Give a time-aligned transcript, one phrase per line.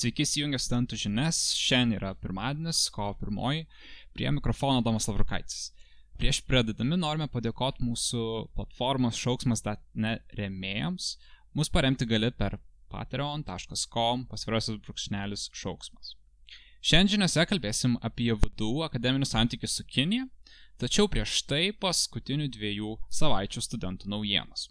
[0.00, 1.38] Sveiki, įsijungę studentų žinias.
[1.60, 3.66] Šiandien yra pirmadienis, kovo pirmoji.
[4.16, 5.74] Prie mikrofono Domas Lavrukaitis.
[6.16, 8.22] Prieš pradedami norime padėkoti mūsų
[8.56, 11.10] platformos šauksmas.net remėjams.
[11.52, 12.56] Mūsų paremti gali per
[12.88, 16.14] patreon.com pasvirasis brūkšnelis šauksmas.
[16.80, 20.24] Šiandien žiniuose kalbėsim apie VDU akademinius santykius su Kinija,
[20.80, 24.70] tačiau prieš tai paskutinių dviejų savaičių studentų naujienos.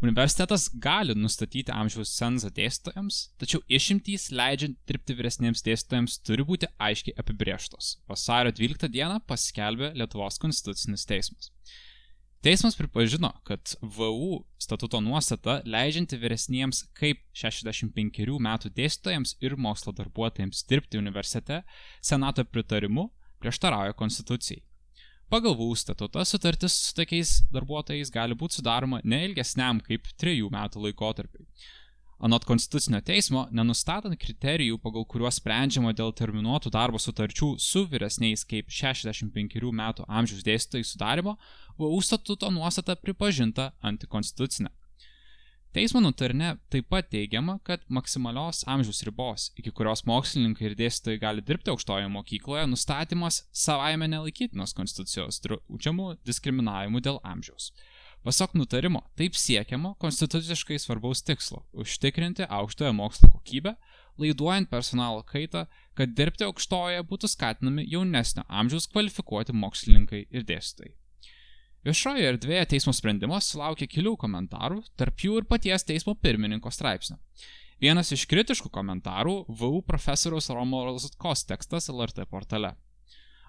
[0.00, 7.18] Universitetas gali nustatyti amžiaus cenzą dėstytojams, tačiau išimtys leidžiant dirbti vyresniems dėstytojams turi būti aiškiai
[7.20, 7.98] apibrieštos.
[8.08, 11.52] Vasario 12 dieną paskelbė Lietuvos konstitucinis teismas.
[12.40, 20.64] Teismas pripažino, kad VU statuto nuostata leidžianti vyresniems kaip 65 metų dėstytojams ir mokslo darbuotojams
[20.64, 21.60] dirbti universitete
[22.00, 23.10] Senato pritarimu
[23.44, 24.64] prieštarauja konstitucijai.
[25.30, 31.44] Pagal VU statutą sutartis su tokiais darbuotojais gali būti sudaroma neilgesniam kaip trejų metų laikotarpiui.
[32.26, 38.74] Anot Konstitucinio teismo, nenustatant kriterijų, pagal kuriuos sprendžiama dėl terminuotų darbo sutarčių su vyresniais kaip
[38.74, 41.36] 65 metų amžiaus dėstytojai sudarimo,
[41.78, 44.74] VU statuto nuostata pripažinta antikonstitucinė.
[45.70, 51.44] Teismo nutarne taip pat teigiama, kad maksimalios amžiaus ribos, iki kurios mokslininkai ir dėstytojai gali
[51.46, 57.70] dirbti aukštoje mokykloje, nustatymas savaime nelaikytinos konstitucijos draudžiamų diskriminavimų dėl amžiaus.
[58.26, 63.76] Pasak nutarimo, taip siekiama konstituciškai svarbaus tikslo- užtikrinti aukštojo mokslo kokybę,
[64.18, 70.96] laiduojant personalo kaitą, kad dirbti aukštoje būtų skatinami jaunesnio amžiaus kvalifikuoti mokslininkai ir dėstytojai.
[71.80, 77.16] Viešoje erdvėje teismo sprendimas sulaukė kelių komentarų, tarp jų ir paties teismo pirmininko straipsnio.
[77.80, 82.74] Vienas iš kritiškų komentarų- VU profesoriaus Romo Rozatkos tekstas LRT portale.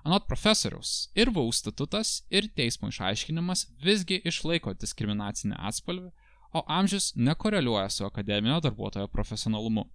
[0.06, 6.12] Anot profesoriaus, ir VU statutas, ir teismo išaiškinimas visgi išlaiko diskriminacinį atspalvį,
[6.54, 9.90] o amžius nekoreliuoja su akademinio darbuotojo profesionalumu.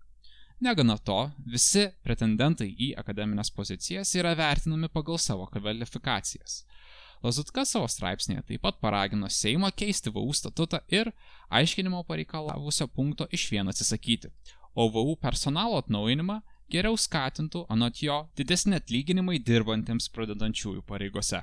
[0.61, 6.65] Negana to, visi pretendentai į akademinės pozicijas yra vertinami pagal savo kvalifikacijas.
[7.25, 11.12] Lazutka savo straipsnėje taip pat paragino Seimą keisti VAU statutą ir
[11.49, 14.31] aiškinimo pareikalavusio punkto iš vien atsisakyti,
[14.75, 16.41] o VAU personalo atnaujinimą
[16.72, 21.43] geriau skatintų anot jo didesni atlyginimai dirbantiems pradedančiųjų pareigose.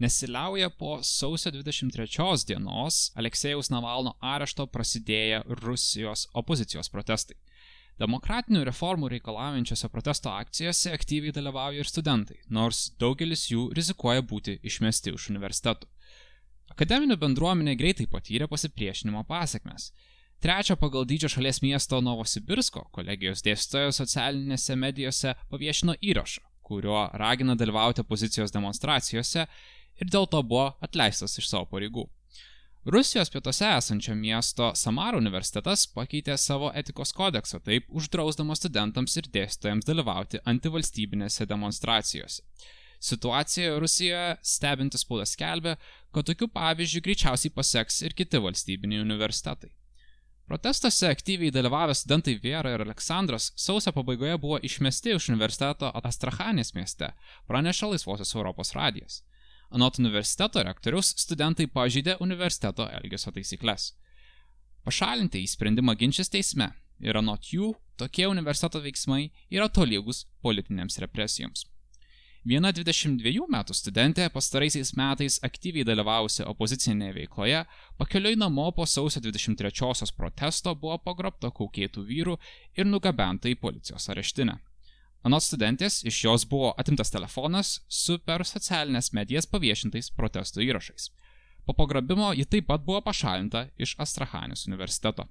[0.00, 7.36] Nesiliauja po sausio 23 dienos Aleksėjaus Navalno arešto prasidėję Rusijos opozicijos protestai.
[8.00, 15.12] Demokratinių reformų reikalaujančiose protesto akcijose aktyviai dalyvauja ir studentai, nors daugelis jų rizikuoja būti išmesti
[15.12, 15.88] iš universitetų.
[16.70, 19.90] Akademinė bendruomenė greitai patyrė pasipriešinimo pasiekmes.
[20.40, 28.00] Trečio pagal dydžio šalies miesto Novosibirsko kolegijos dėstytojo socialinėse medijose paviešino įrašą, kuriuo ragina dalyvauti
[28.00, 29.44] opozicijos demonstracijose
[30.00, 32.06] ir dėl to buvo atleistas iš savo pareigų.
[32.84, 39.84] Rusijos pietuose esančio miesto Samaro universitetas pakeitė savo etikos kodeksą, taip uždrausdamas studentams ir dėstytojams
[39.84, 42.40] dalyvauti antivalstybinėse demonstracijose.
[43.00, 45.76] Situacijoje Rusijoje stebintis spaudas skelbia,
[46.10, 49.74] kad tokiu pavyzdžiu greičiausiai paseks ir kiti valstybiniai universitetai.
[50.48, 57.12] Protestuose aktyviai dalyvavę studentai Viera ir Aleksandras sausio pabaigoje buvo išmesti iš universiteto Astrachanės mieste,
[57.46, 59.20] praneša Laisvosios Europos radijas.
[59.70, 63.92] Anot universiteto rektorius, studentai pažydė universiteto elgesio taisyklės.
[64.82, 71.66] Pašalinti į sprendimą ginčis teisme ir anot jų, tokie universiteto veiksmai yra tolygus politinėms represijoms.
[72.40, 77.60] Viena 22 metų studentė pastaraisiais metais aktyviai dalyvavusi opozicinėje veikloje,
[78.00, 82.38] pakeliui namo po sausio 23-osios protesto buvo pagrobta kaukėtų vyrų
[82.80, 84.56] ir nugabenta į policijos areštinę.
[85.20, 91.10] Anot studentės, iš jos buvo atimtas telefonas su per socialinės medijas paviešintais protestų įrašais.
[91.66, 95.26] Po pagrobimo ji taip pat buvo pašalinta iš Astrahanės universiteto.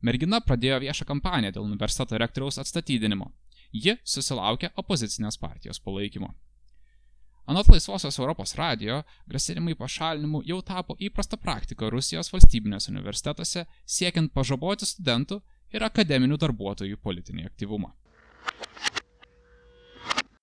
[0.00, 3.28] Mergina pradėjo viešą kampaniją dėl universiteto rektoriaus atstatydinimo.
[3.72, 6.32] Ji susilaukė opozicinės partijos palaikymo.
[7.50, 14.88] Anot Laisvosios Europos radio, grasinimai pašalinimu jau tapo įprasta praktika Rusijos valstybinės universitetuose siekiant pažaboti
[14.88, 15.42] studentų
[15.74, 17.92] ir akademinių darbuotojų politinį aktyvumą.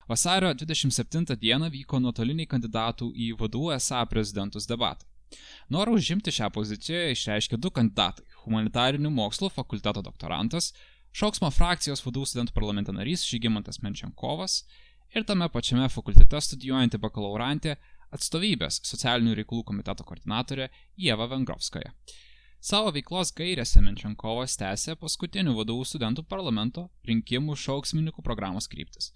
[0.07, 5.04] Vasario 27 dieną vyko nuotoliniai kandidatų į vadų esą prezidentus debatai.
[5.75, 10.71] Norą užimti šią poziciją išreiškė du kandidatai- humanitarinių mokslų fakulteto doktorantas,
[11.12, 14.63] Šauksmo frakcijos vadų studentų parlamento narys Žygimantas Menčiankovas
[15.15, 17.75] ir tame pačiame fakultete studijuojanti bakalaurantė
[18.13, 21.92] atstovybės socialinių reikalų komiteto koordinatorė Jeva Vengrovskoja.
[22.62, 29.12] Savo veiklos gairėse Menčiankovas tęsė paskutinių vadovų studentų parlamento rinkimų šauksmininkų programos kryptis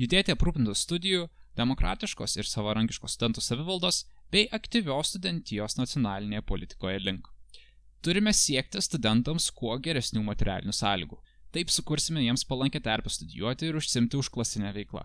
[0.00, 1.26] judėti aprūpintų studijų,
[1.58, 7.28] demokratiškos ir savarankiškos studentų savivaldos bei aktyvios studentijos nacionalinėje politikoje link.
[8.00, 11.18] Turime siekti studentams kuo geresnių materialinių sąlygų.
[11.52, 15.02] Taip sukursime jiems palankę terpę studijuoti ir užsimti užklasinę veiklą.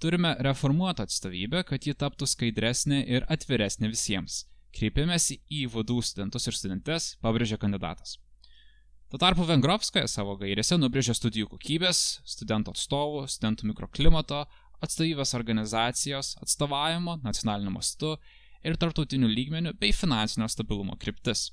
[0.00, 4.44] Turime reformuotą atstovybę, kad ji taptų skaidresnė ir atviresnė visiems.
[4.76, 8.18] Kreipiamės į vadų studentus ir studentes, pabrėžė kandidatas.
[9.10, 14.44] Tuo tarpu Vengrovskaja savo gairėse nubrėžė studijų kokybės, studentų atstovų, studentų mikroklimato,
[14.86, 18.12] atstovybės organizacijos, atstovavimo nacionaliniu mastu
[18.62, 21.48] ir tarptautiniu lygmeniu bei finansinio stabilumo kryptis.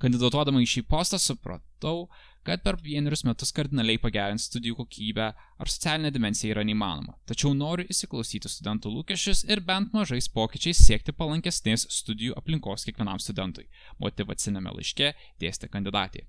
[0.00, 2.06] Kandidatuodama į šį postą supratau,
[2.48, 7.84] kad per vienerius metus kardinaliai pagerinti studijų kokybę ar socialinę dimensiją yra neįmanoma, tačiau noriu
[7.92, 13.68] įsiklausyti studentų lūkesčius ir bent mažais pokyčiais siekti palankesnės studijų aplinkos kiekvienam studentui,
[14.00, 15.12] motivacinėme laiške
[15.44, 16.24] dėstė kandidatė.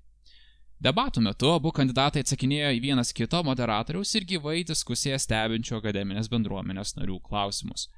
[0.80, 6.94] Debatų metu abu kandidatai atsakinėjo į vienas kito moderatoriaus ir gyvai diskusiją stebinčio akademinės bendruomenės
[6.96, 7.90] narių klausimus.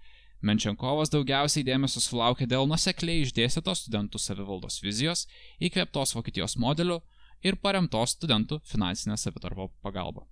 [0.42, 5.28] Menčenkovas daugiausiai dėmesio sulaukė dėl nusekliai išdėstytos studentų savivaldos vizijos,
[5.62, 6.98] įkvėptos Vokietijos modeliu
[7.46, 10.26] ir paremtos studentų finansinė savitarvo pagalba.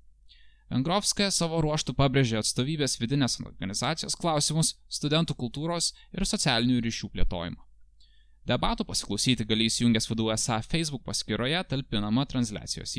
[0.74, 7.69] Vengrovskaja savo ruoštų pabrėžė atstovybės vidinės organizacijos klausimus, studentų kultūros ir socialinių ryšių plėtojimą.
[8.48, 12.96] Debatų pasiklausyti gali įsijungęs VDU SA Facebook paskyroje talpinama transliacijos.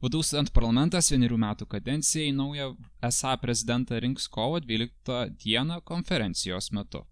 [0.00, 2.72] VDU studentų parlamentas vienerių metų kadencijai naują
[3.12, 7.04] SA prezidentą rinks kovo 12 dieną konferencijos metu.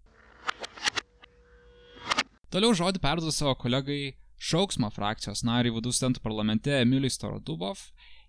[2.49, 7.83] Toliau žodį perduodu savo kolegai Šauksmo frakcijos nariai VDU studentų parlamente Emilijai Starodubov.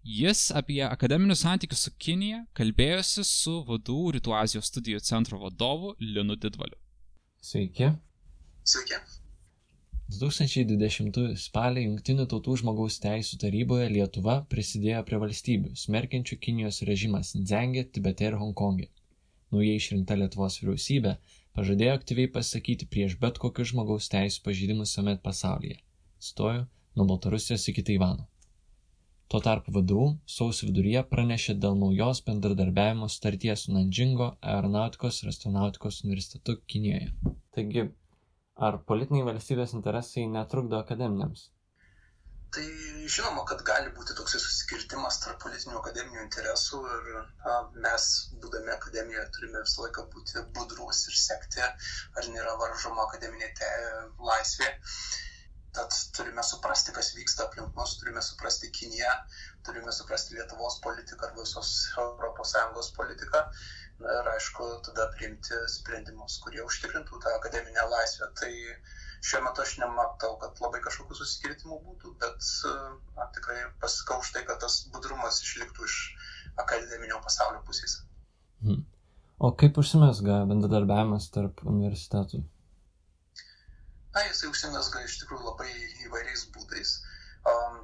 [0.05, 6.37] Jis apie akademinius santykius su Kinija kalbėjosi su VDU Rytų Azijos studijų centro vadovu Linu
[6.41, 6.77] Didvaliu.
[7.41, 7.93] Sveiki.
[8.65, 8.99] Sveiki.
[10.11, 17.85] 2020 spalį Junktinių tautų žmogaus teisų taryboje Lietuva prisidėjo prie valstybių, smerkiančių Kinijos režimą Sindzengė,
[17.95, 18.89] Tibete ir Hongkongė.
[19.55, 21.15] Naujai išrinkta Lietuvos vyriausybė
[21.57, 25.79] pažadėjo aktyviai pasakyti prieš bet kokius žmogaus teisų pažydimus visame pasaulyje.
[26.27, 26.67] Cituoju,
[26.99, 28.27] nuo Baltarusijos iki Taivano.
[29.31, 36.03] Tuo tarpu VDU sausio viduryje pranešė dėl naujos bendradarbiavimo starties su Nanjingo aeronautikos ir astronautikos
[36.05, 37.13] universitetu Kinijoje.
[37.55, 37.87] Taigi,
[38.67, 41.47] Ar politiniai valstybės interesai netrukdo akademiniams?
[42.55, 42.65] Tai
[43.15, 47.55] žinoma, kad gali būti toks susikirtimas tarp politinių akademinių interesų ir na,
[47.85, 48.07] mes,
[48.43, 53.71] būdami akademijoje, turime visą laiką būti budrus ir sekti, ar nėra varžoma akademinė te,
[54.31, 54.73] laisvė.
[55.77, 59.13] Tad turime suprasti, kas vyksta aplink mus, turime suprasti Kiniją,
[59.67, 63.45] turime suprasti Lietuvos politiką ar visos ES politiką
[64.01, 68.31] ir aišku tada priimti sprendimus, kurie užtikrintų tą akademinę laisvę.
[68.41, 68.53] Tai
[69.31, 72.53] šiuo metu aš nematau, kad labai kažkokių susikirtimų būtų, bet
[73.19, 75.99] na, tikrai pasikau už tai, kad tas budrumas išliktų iš
[76.65, 78.01] akademinio pasaulio pusės.
[78.65, 78.87] Hmm.
[79.41, 82.43] O kaip užsimesga bendradarbiavimas tarp universitetų?
[84.15, 85.71] Na, jisai užsimesga iš tikrųjų labai
[86.07, 86.97] įvairiais būdais.
[87.51, 87.83] Um,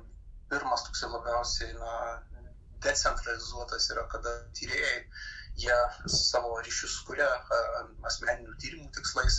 [0.50, 1.93] pirmas toksai labiausiai na,
[2.84, 4.99] decentralizuotas yra, kada tyrėjai
[5.62, 5.76] jie
[6.12, 7.28] savo ryšius kuria
[8.11, 9.38] asmeninių tyrimų tikslais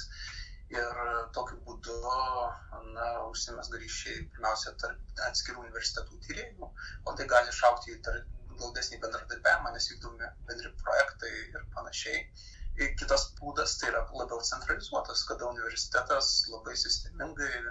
[0.74, 1.02] ir
[1.36, 1.98] tokiu būdu
[2.96, 6.72] na, užsimesga ryšiai pirmiausia tarp atskirų universitetų tyrėjų,
[7.06, 8.02] o tai gali išaukti į
[8.58, 12.24] glaudesnį bendradarbiavimą, nes vykdomi bendri projektai ir panašiai.
[12.24, 17.64] Ir kitas būdas tai yra labiau centralizuotas, kada universitetas labai sistemingai,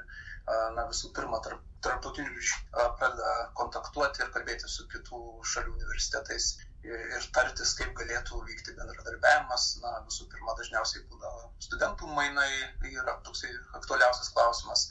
[0.75, 5.21] na visų pirma, tarp, tarptautinių ryšių pradeda kontaktuoti ir kalbėti su kitų
[5.53, 6.53] šalių universitetais
[6.87, 9.67] ir tartis, kaip galėtų vykti bendradarbiavimas.
[9.83, 11.33] Na, visų pirma, dažniausiai būna
[11.67, 12.51] studentų mainai,
[12.83, 14.87] tai yra toksai aktualiausias klausimas.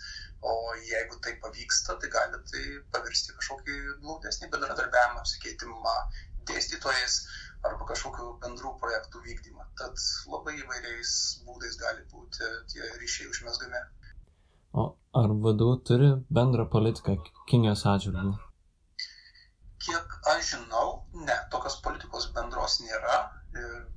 [0.46, 0.56] O
[0.86, 5.96] jeigu tai pavyksta, tai gali tai pavirsti kažkokį glaudesnį bendradarbiavimą, apsikeitimą
[6.52, 7.45] dėstytojais arba
[7.96, 9.68] kažkokių bendrų projektų vykdymą.
[9.82, 11.14] Tad labai įvairiais
[11.48, 13.86] būdais gali būti tie ryšiai užmesgami.
[14.76, 17.18] O ar vadu turi bendrą politiką
[17.50, 18.36] Kinijos atžvilgiu?
[19.86, 20.88] kiek aš žinau,
[21.28, 23.18] ne, tokios politikos bendros nėra,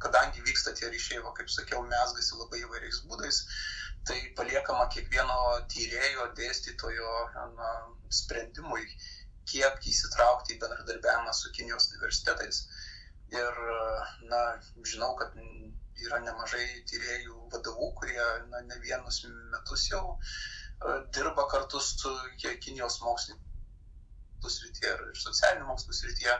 [0.04, 3.38] kadangi vyksta tie ryšiai, va, kaip sakiau, mesgasi labai įvairiais būdais,
[4.08, 5.38] tai paliekama kiekvieno
[5.72, 7.14] tyrėjo, dėstytojo
[7.60, 7.72] na,
[8.20, 8.84] sprendimui,
[9.48, 12.62] kiek įsitraukti į bendradarbiavimą su Kinijos universitetais.
[13.34, 13.58] Ir,
[14.30, 14.40] na,
[14.88, 15.34] žinau, kad
[16.06, 19.20] yra nemažai tyriejų vadovų, kurie na, ne vienus
[19.52, 20.02] metus jau
[21.12, 26.36] dirba kartu su Kinijos mokslininkais srityje ir, ir socialinių mokslų srityje.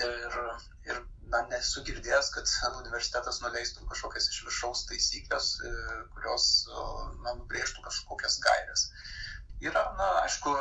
[0.00, 0.36] Ir,
[0.86, 1.00] ir
[1.32, 2.50] na, nesu girdėjęs, kad
[2.80, 5.72] universitetas nuleistų kažkokias iš viršaus taisyklės, e,
[6.14, 6.46] kurios
[7.24, 8.86] na, nubrėžtų kažkokias gairias.
[9.62, 10.54] Yra, na, aišku,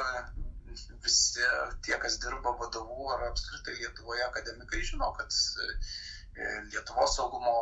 [1.03, 1.45] visi
[1.85, 5.33] tie, kas dirba vadovų ar apskritai Lietuvoje akademikai, žino, kad
[5.65, 5.69] e,
[6.71, 7.55] Lietuvos saugumo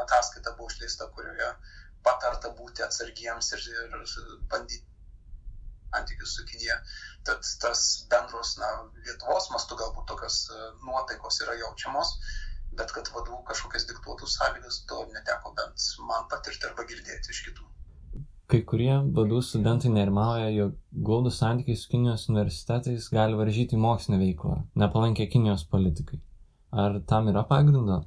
[0.00, 1.50] ataskaita buvo išleista, kurioje
[2.06, 4.06] patarta būti atsargiems ir, ir
[4.52, 4.86] bandyti
[5.90, 6.76] santykius su Kinija.
[7.28, 7.82] Tad tas
[8.12, 8.68] bendros, na,
[9.06, 12.14] Lietuvos mastu galbūt tokios e, nuotaikos yra jaučiamos,
[12.78, 17.66] bet kad vadovų kažkokias diktuotų sąlygas, to neteko bent man patirti arba girdėti iš kitų.
[18.50, 20.72] Kai kurie vadų studentai nerimauja, jog
[21.06, 26.18] glaudus santykiai su Kinijos universitetais gali varžyti mokslinę veiklą, nepalankę Kinijos politikai.
[26.84, 28.00] Ar tam yra pagrindo?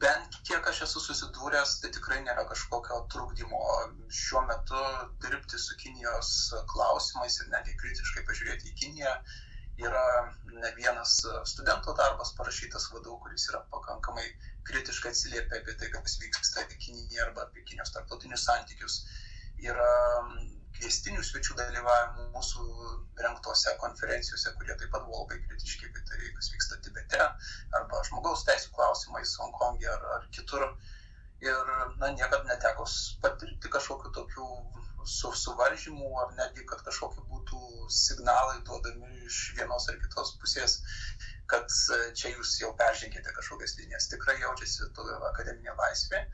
[0.00, 3.60] Bent kiek aš esu susidūręs, tai tikrai nėra kažkokio trukdymo
[4.22, 4.80] šiuo metu
[5.26, 6.32] dirbti su Kinijos
[6.72, 9.12] klausimais ir netgi kritiškai pažiūrėti į Kiniją.
[9.78, 10.04] Yra
[10.50, 14.24] ne vienas studento darbas parašytas vadovų, kuris yra pakankamai
[14.70, 18.96] kritiškai atsiliepia apie tai, kas vyksta Kinijoje arba apie Kinijos tarptautinius santykius.
[19.62, 19.90] Yra
[20.78, 22.64] kviestinių svečių dalyvavimų mūsų
[23.22, 27.22] renktose konferencijose, kurie taip pat buvo labai kritiški apie tai, kas vyksta Tibete
[27.78, 30.66] arba žmogaus teisų klausimais Hongkongė ar, ar kitur.
[31.42, 32.86] Ir, na, niekada neteko
[33.22, 34.46] patirti kažkokiu tokiu
[35.06, 37.27] su, suvaržymų ar netgi, kad kažkokie būtų
[37.92, 40.78] signalai duodami iš vienos ar kitos pusės,
[41.52, 41.66] kad
[41.96, 44.10] e, čia jūs jau peržengėte kažkokias linijas.
[44.12, 46.24] Tikrai jaučiasi tokia akademinė laisvė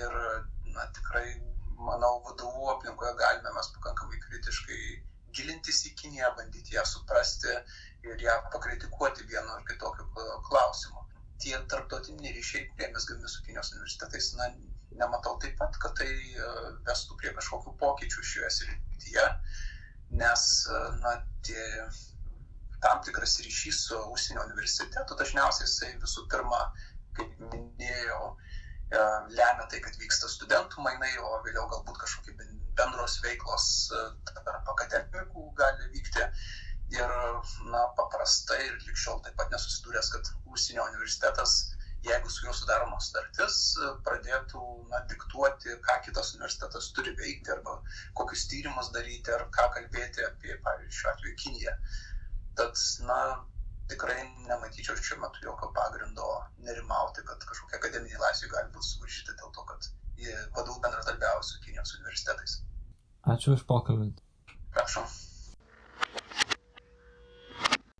[0.00, 0.14] ir
[0.72, 1.26] na, tikrai,
[1.88, 4.80] manau, vadovų aplinkoje galime mes pakankamai kritiškai
[5.36, 7.52] gilintis į Kiniją, bandyti ją suprasti
[8.08, 10.06] ir ją pakritikuoti vienu ar kitokiu
[10.48, 11.04] klausimu.
[11.42, 14.48] Tie tarptautiniai ryšiai, kurie mes gavome su Kinijos universitetais, na,
[15.00, 16.50] nematau taip pat, kad tai e,
[16.88, 19.26] vestų prie kažkokių pokyčių šioje srityje,
[20.20, 20.44] nes,
[21.02, 21.64] na, tie
[22.82, 26.60] tam tikras ryšys su užsienio universitetu, dažniausiai jisai visų pirma,
[27.16, 29.00] kaip minėjau, e,
[29.38, 32.36] lemia tai, kad vyksta studentų mainai, o vėliau galbūt kažkokie
[32.78, 36.28] bendros veiklos e, tarp akademikų gali vykti.
[36.94, 37.12] Ir,
[37.72, 41.56] na, paprastai ir likščiol taip pat nesusidūręs, kad užsienio universitetas,
[42.06, 43.56] jeigu su juo sudaroma sutartis,
[44.06, 47.76] pradėtų, na, diktuoti, ką kitas universitetas turi veikti arba
[48.18, 51.76] kokius tyrimus daryti ar ką kalbėti apie, pavyzdžiui, šiuo atveju Kiniją.
[52.60, 53.18] Tad, na,
[53.90, 56.30] tikrai nematyčiau šiuo metu jokio pagrindo
[56.66, 59.90] nerimauti, kad kažkokia akademinė laisvė gali būti suvaržyta dėl to, kad
[60.22, 62.58] jie vadovų bendradarbiavo su Kinijos universitetais.
[63.34, 64.12] Ačiū už pokalbį.
[64.74, 65.06] Prašom.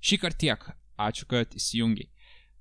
[0.06, 0.68] Šį kartą tiek.
[1.02, 2.08] Ačiū, kad įsijungiai.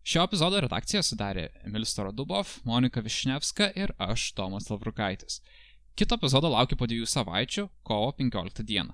[0.05, 5.39] Šio epizodo redakciją sudarė Emilis Starodubov, Monika Višnevska ir aš, Tomas Lavrukaitis.
[5.97, 8.93] Kito epizodo laukiu po dviejų savaičių, kovo 15 dieną.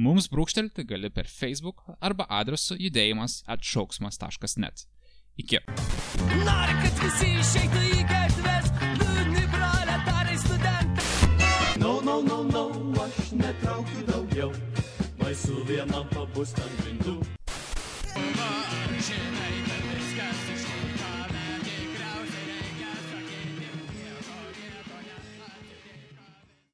[0.00, 4.86] Mums brūkštelti gali per Facebook arba adresu judėjimas atšauksmas.net.
[5.44, 5.60] Iki.
[6.48, 8.72] Nori, kad visi išeitų į gatves,
[9.02, 11.80] liūdni proletarai studentai.
[11.84, 12.66] No, no, no, no,
[13.04, 14.52] aš netraukiu daugiau,
[15.20, 17.25] baisu vienam pabūst ant grindų.